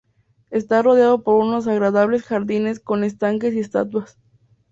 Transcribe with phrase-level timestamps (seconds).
[0.49, 4.17] Está rodeado por unos agradables jardines con estanques y estatuas.